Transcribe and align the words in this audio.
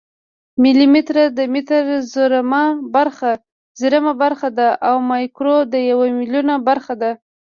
ملي 0.61 0.85
متر 0.93 1.15
د 1.37 1.39
متر 1.53 1.83
زرمه 3.79 4.11
برخه 4.21 4.49
ده 4.57 4.69
او 4.87 4.95
مایکرو 5.11 5.57
د 5.73 5.75
یو 5.89 5.99
میلیونمه 6.19 6.57
برخه 6.69 6.93
ده. 7.01 7.11